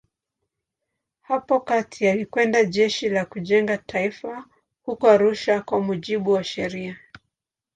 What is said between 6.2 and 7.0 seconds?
wa sheria.